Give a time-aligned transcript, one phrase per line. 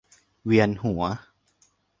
[0.45, 1.03] เวียนหัว